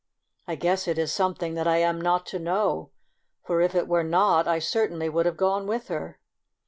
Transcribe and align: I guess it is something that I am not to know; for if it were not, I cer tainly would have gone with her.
I 0.47 0.55
guess 0.55 0.87
it 0.87 0.97
is 0.97 1.13
something 1.13 1.53
that 1.53 1.67
I 1.67 1.77
am 1.77 2.01
not 2.01 2.25
to 2.33 2.39
know; 2.39 2.89
for 3.43 3.61
if 3.61 3.75
it 3.75 3.87
were 3.87 4.03
not, 4.03 4.47
I 4.47 4.57
cer 4.57 4.87
tainly 4.87 5.13
would 5.13 5.27
have 5.27 5.37
gone 5.37 5.67
with 5.67 5.89
her. 5.89 6.17